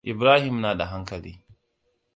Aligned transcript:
Ibrahim 0.03 0.61
na 0.61 0.73
da 0.75 0.85
hankali. 0.85 1.45